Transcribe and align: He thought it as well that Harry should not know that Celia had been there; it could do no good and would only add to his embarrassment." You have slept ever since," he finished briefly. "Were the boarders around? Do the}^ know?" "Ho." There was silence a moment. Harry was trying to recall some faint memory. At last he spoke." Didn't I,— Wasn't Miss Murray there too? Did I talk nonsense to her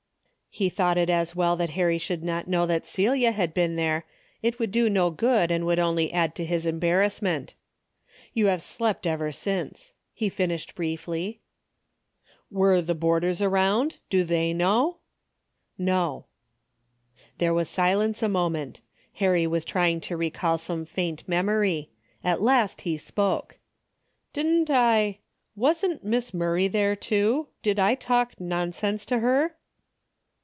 He 0.53 0.67
thought 0.67 0.97
it 0.97 1.09
as 1.09 1.33
well 1.33 1.55
that 1.55 1.69
Harry 1.77 1.97
should 1.97 2.23
not 2.25 2.45
know 2.45 2.65
that 2.65 2.85
Celia 2.85 3.31
had 3.31 3.53
been 3.53 3.77
there; 3.77 4.03
it 4.41 4.57
could 4.57 4.69
do 4.69 4.89
no 4.89 5.09
good 5.09 5.49
and 5.49 5.65
would 5.65 5.79
only 5.79 6.11
add 6.11 6.35
to 6.35 6.45
his 6.45 6.65
embarrassment." 6.65 7.53
You 8.33 8.47
have 8.47 8.61
slept 8.61 9.07
ever 9.07 9.31
since," 9.31 9.93
he 10.13 10.27
finished 10.27 10.75
briefly. 10.75 11.39
"Were 12.51 12.81
the 12.81 12.93
boarders 12.93 13.41
around? 13.41 13.99
Do 14.09 14.25
the}^ 14.25 14.53
know?" 14.53 14.97
"Ho." 15.81 16.25
There 17.37 17.53
was 17.53 17.69
silence 17.69 18.21
a 18.21 18.27
moment. 18.27 18.81
Harry 19.13 19.47
was 19.47 19.63
trying 19.63 20.01
to 20.01 20.17
recall 20.17 20.57
some 20.57 20.83
faint 20.83 21.25
memory. 21.29 21.91
At 22.25 22.41
last 22.41 22.81
he 22.81 22.97
spoke." 22.97 23.57
Didn't 24.33 24.69
I,— 24.69 25.19
Wasn't 25.55 26.03
Miss 26.03 26.33
Murray 26.33 26.67
there 26.67 26.97
too? 26.97 27.47
Did 27.63 27.79
I 27.79 27.95
talk 27.95 28.33
nonsense 28.37 29.05
to 29.05 29.19
her 29.19 29.55